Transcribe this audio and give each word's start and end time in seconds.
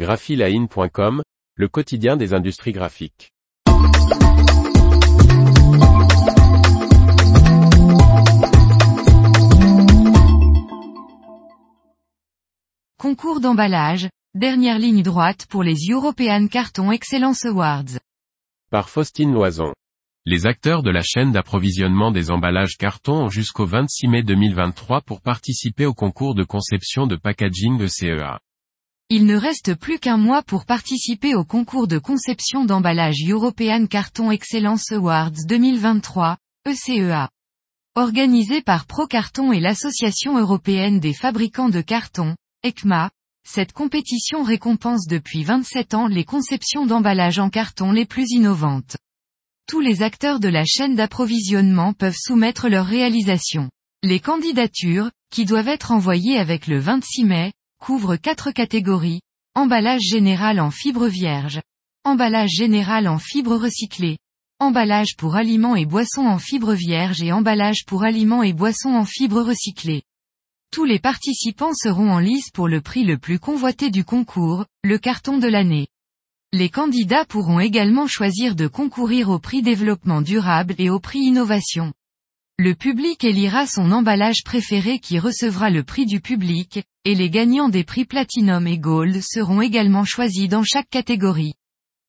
graphiline.com, 0.00 1.22
le 1.56 1.68
quotidien 1.68 2.16
des 2.16 2.32
industries 2.32 2.72
graphiques. 2.72 3.34
Concours 12.96 13.40
d'emballage, 13.40 14.08
dernière 14.34 14.78
ligne 14.78 15.02
droite 15.02 15.44
pour 15.50 15.62
les 15.62 15.76
European 15.90 16.46
Carton 16.46 16.90
Excellence 16.92 17.44
Awards. 17.44 17.98
Par 18.70 18.88
Faustine 18.88 19.34
Loison. 19.34 19.74
Les 20.24 20.46
acteurs 20.46 20.82
de 20.82 20.90
la 20.90 21.02
chaîne 21.02 21.32
d'approvisionnement 21.32 22.10
des 22.10 22.30
emballages 22.30 22.78
carton 22.78 23.24
ont 23.24 23.28
jusqu'au 23.28 23.66
26 23.66 24.08
mai 24.08 24.22
2023 24.22 25.02
pour 25.02 25.20
participer 25.20 25.84
au 25.84 25.92
concours 25.92 26.34
de 26.34 26.44
conception 26.44 27.06
de 27.06 27.16
packaging 27.16 27.76
de 27.76 27.86
CEA. 27.86 28.40
Il 29.12 29.26
ne 29.26 29.34
reste 29.34 29.74
plus 29.74 29.98
qu'un 29.98 30.18
mois 30.18 30.40
pour 30.40 30.64
participer 30.64 31.34
au 31.34 31.42
concours 31.42 31.88
de 31.88 31.98
conception 31.98 32.64
d'emballage 32.64 33.16
European 33.28 33.86
Carton 33.86 34.30
Excellence 34.30 34.92
Awards 34.92 35.32
2023, 35.48 36.36
ECEA. 36.68 37.28
Organisé 37.96 38.62
par 38.62 38.86
ProCarton 38.86 39.50
et 39.50 39.58
l'Association 39.58 40.38
européenne 40.38 41.00
des 41.00 41.12
fabricants 41.12 41.70
de 41.70 41.80
carton, 41.80 42.36
ECMA, 42.64 43.10
cette 43.44 43.72
compétition 43.72 44.44
récompense 44.44 45.08
depuis 45.08 45.42
27 45.42 45.94
ans 45.94 46.06
les 46.06 46.24
conceptions 46.24 46.86
d'emballage 46.86 47.40
en 47.40 47.50
carton 47.50 47.90
les 47.90 48.06
plus 48.06 48.30
innovantes. 48.30 48.96
Tous 49.66 49.80
les 49.80 50.02
acteurs 50.02 50.38
de 50.38 50.48
la 50.48 50.64
chaîne 50.64 50.94
d'approvisionnement 50.94 51.94
peuvent 51.94 52.16
soumettre 52.16 52.68
leurs 52.68 52.86
réalisations. 52.86 53.70
Les 54.04 54.20
candidatures, 54.20 55.10
qui 55.32 55.46
doivent 55.46 55.66
être 55.66 55.90
envoyées 55.90 56.38
avec 56.38 56.68
le 56.68 56.78
26 56.78 57.24
mai, 57.24 57.52
couvre 57.80 58.16
quatre 58.16 58.52
catégories, 58.52 59.22
emballage 59.54 60.02
général 60.02 60.60
en 60.60 60.70
fibre 60.70 61.08
vierge, 61.08 61.60
emballage 62.04 62.50
général 62.50 63.08
en 63.08 63.18
fibre 63.18 63.56
recyclée, 63.56 64.18
emballage 64.60 65.16
pour 65.16 65.34
aliments 65.34 65.74
et 65.74 65.86
boissons 65.86 66.26
en 66.26 66.38
fibre 66.38 66.74
vierge 66.74 67.22
et 67.22 67.32
emballage 67.32 67.84
pour 67.86 68.04
aliments 68.04 68.42
et 68.42 68.52
boissons 68.52 68.94
en 68.94 69.06
fibre 69.06 69.40
recyclée. 69.40 70.02
Tous 70.70 70.84
les 70.84 70.98
participants 70.98 71.74
seront 71.74 72.12
en 72.12 72.18
lice 72.18 72.50
pour 72.50 72.68
le 72.68 72.82
prix 72.82 73.02
le 73.04 73.18
plus 73.18 73.38
convoité 73.38 73.90
du 73.90 74.04
concours, 74.04 74.66
le 74.84 74.98
carton 74.98 75.38
de 75.38 75.48
l'année. 75.48 75.88
Les 76.52 76.68
candidats 76.68 77.24
pourront 77.24 77.60
également 77.60 78.06
choisir 78.06 78.54
de 78.54 78.66
concourir 78.66 79.30
au 79.30 79.38
prix 79.38 79.62
développement 79.62 80.20
durable 80.20 80.74
et 80.78 80.90
au 80.90 81.00
prix 81.00 81.20
innovation. 81.20 81.92
Le 82.62 82.74
public 82.74 83.24
élira 83.24 83.66
son 83.66 83.90
emballage 83.90 84.44
préféré 84.44 84.98
qui 84.98 85.18
recevra 85.18 85.70
le 85.70 85.82
prix 85.82 86.04
du 86.04 86.20
public, 86.20 86.82
et 87.06 87.14
les 87.14 87.30
gagnants 87.30 87.70
des 87.70 87.84
prix 87.84 88.04
Platinum 88.04 88.66
et 88.66 88.76
Gold 88.76 89.18
seront 89.22 89.62
également 89.62 90.04
choisis 90.04 90.46
dans 90.46 90.62
chaque 90.62 90.90
catégorie. 90.90 91.54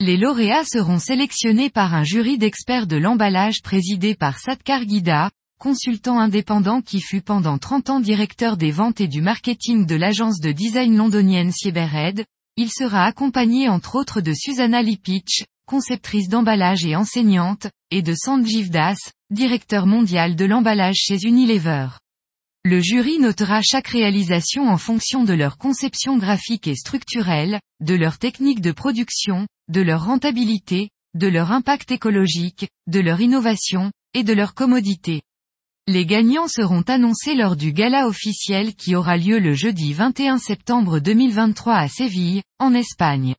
Les 0.00 0.16
lauréats 0.16 0.64
seront 0.64 0.98
sélectionnés 0.98 1.70
par 1.70 1.94
un 1.94 2.02
jury 2.02 2.38
d'experts 2.38 2.88
de 2.88 2.96
l'emballage 2.96 3.62
présidé 3.62 4.16
par 4.16 4.40
Satkar 4.40 4.82
Gida, 4.82 5.30
consultant 5.60 6.18
indépendant 6.18 6.80
qui 6.80 7.00
fut 7.00 7.22
pendant 7.22 7.58
30 7.58 7.90
ans 7.90 8.00
directeur 8.00 8.56
des 8.56 8.72
ventes 8.72 9.00
et 9.00 9.06
du 9.06 9.22
marketing 9.22 9.86
de 9.86 9.94
l'agence 9.94 10.40
de 10.40 10.50
design 10.50 10.96
londonienne 10.96 11.52
Sieberhead. 11.52 12.24
Il 12.56 12.68
sera 12.68 13.04
accompagné 13.04 13.68
entre 13.68 13.94
autres 13.94 14.20
de 14.20 14.32
Susanna 14.34 14.82
Lipich, 14.82 15.44
conceptrice 15.66 16.28
d'emballage 16.28 16.84
et 16.84 16.96
enseignante, 16.96 17.68
et 17.90 18.02
de 18.02 18.14
Sanjiv 18.14 18.70
Das, 18.70 18.98
directeur 19.30 19.86
mondial 19.86 20.36
de 20.36 20.44
l'emballage 20.44 20.96
chez 20.96 21.18
Unilever. 21.24 21.88
Le 22.64 22.80
jury 22.80 23.18
notera 23.18 23.60
chaque 23.60 23.88
réalisation 23.88 24.68
en 24.68 24.78
fonction 24.78 25.24
de 25.24 25.32
leur 25.32 25.58
conception 25.58 26.16
graphique 26.16 26.68
et 26.68 26.76
structurelle, 26.76 27.60
de 27.80 27.94
leur 27.94 28.18
technique 28.18 28.60
de 28.60 28.70
production, 28.70 29.48
de 29.68 29.80
leur 29.80 30.04
rentabilité, 30.04 30.90
de 31.14 31.26
leur 31.26 31.50
impact 31.50 31.90
écologique, 31.90 32.68
de 32.86 33.00
leur 33.00 33.20
innovation, 33.20 33.90
et 34.14 34.22
de 34.22 34.32
leur 34.32 34.54
commodité. 34.54 35.22
Les 35.88 36.06
gagnants 36.06 36.46
seront 36.46 36.82
annoncés 36.82 37.34
lors 37.34 37.56
du 37.56 37.72
gala 37.72 38.06
officiel 38.06 38.76
qui 38.76 38.94
aura 38.94 39.16
lieu 39.16 39.40
le 39.40 39.54
jeudi 39.54 39.92
21 39.92 40.38
septembre 40.38 41.00
2023 41.00 41.74
à 41.74 41.88
Séville, 41.88 42.42
en 42.60 42.72
Espagne. 42.72 43.34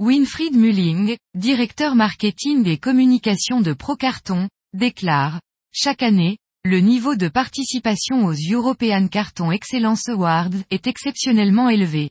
Winfried 0.00 0.54
Mulling, 0.54 1.16
directeur 1.34 1.96
marketing 1.96 2.68
et 2.68 2.78
communication 2.78 3.60
de 3.60 3.72
Procarton, 3.72 4.48
déclare, 4.72 5.40
Chaque 5.72 6.04
année, 6.04 6.38
le 6.64 6.78
niveau 6.78 7.16
de 7.16 7.26
participation 7.26 8.24
aux 8.24 8.34
European 8.52 9.08
Carton 9.08 9.50
Excellence 9.50 10.08
Awards 10.08 10.54
est 10.70 10.86
exceptionnellement 10.86 11.68
élevé. 11.68 12.10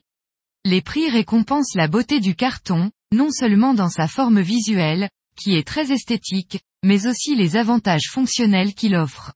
Les 0.66 0.82
prix 0.82 1.08
récompensent 1.08 1.76
la 1.76 1.88
beauté 1.88 2.20
du 2.20 2.34
carton, 2.34 2.90
non 3.10 3.30
seulement 3.30 3.72
dans 3.72 3.88
sa 3.88 4.06
forme 4.06 4.42
visuelle, 4.42 5.08
qui 5.34 5.56
est 5.56 5.66
très 5.66 5.90
esthétique, 5.90 6.60
mais 6.84 7.06
aussi 7.06 7.36
les 7.36 7.56
avantages 7.56 8.10
fonctionnels 8.10 8.74
qu'il 8.74 8.96
offre. 8.96 9.32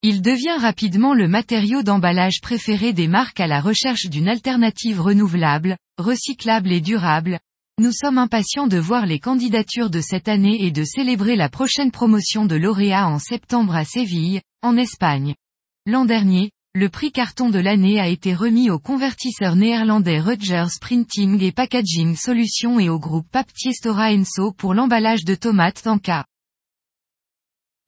Il 0.00 0.22
devient 0.22 0.56
rapidement 0.58 1.12
le 1.12 1.28
matériau 1.28 1.82
d'emballage 1.82 2.40
préféré 2.40 2.94
des 2.94 3.06
marques 3.06 3.40
à 3.40 3.46
la 3.46 3.60
recherche 3.60 4.06
d'une 4.06 4.28
alternative 4.28 4.98
renouvelable, 4.98 5.76
recyclable 5.98 6.72
et 6.72 6.80
durable, 6.80 7.38
nous 7.78 7.92
sommes 7.92 8.18
impatients 8.18 8.66
de 8.66 8.76
voir 8.76 9.06
les 9.06 9.18
candidatures 9.18 9.88
de 9.88 10.00
cette 10.00 10.28
année 10.28 10.64
et 10.64 10.70
de 10.70 10.84
célébrer 10.84 11.36
la 11.36 11.48
prochaine 11.48 11.90
promotion 11.90 12.44
de 12.44 12.54
lauréats 12.54 13.08
en 13.08 13.18
septembre 13.18 13.74
à 13.74 13.84
Séville, 13.84 14.42
en 14.62 14.76
Espagne. 14.76 15.34
L'an 15.86 16.04
dernier, 16.04 16.50
le 16.74 16.88
prix 16.88 17.12
carton 17.12 17.50
de 17.50 17.58
l'année 17.58 17.98
a 17.98 18.08
été 18.08 18.34
remis 18.34 18.70
au 18.70 18.78
convertisseur 18.78 19.56
néerlandais 19.56 20.20
Rutgers 20.20 20.78
Printing 20.80 21.42
et 21.42 21.52
Packaging 21.52 22.14
Solutions 22.14 22.78
et 22.78 22.88
au 22.88 22.98
groupe 22.98 23.26
Papetier 23.30 23.72
Stora 23.72 24.10
Enso 24.12 24.52
pour 24.52 24.74
l'emballage 24.74 25.24
de 25.24 25.34
tomates 25.34 25.86
en. 25.86 25.98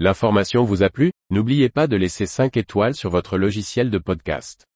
L'information 0.01 0.65
vous 0.65 0.83
a 0.83 0.91
plu? 0.91 1.13
N'oubliez 1.31 1.69
pas 1.69 1.87
de 1.87 1.97
laisser 1.97 2.27
5 2.27 2.57
étoiles 2.57 2.95
sur 2.95 3.11
votre 3.11 3.39
logiciel 3.39 3.91
de 3.91 3.99
podcast. 3.99 4.67